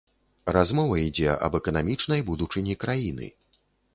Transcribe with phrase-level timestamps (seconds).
[0.55, 3.27] Размова ідзе аб эканамічнай будучыні краіны.